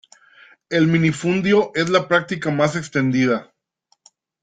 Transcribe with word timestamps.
El 0.71 0.87
minifundio 0.87 1.69
es 1.75 1.91
la 1.91 2.07
práctica 2.07 2.49
más 2.49 2.75
extendida. 2.75 3.53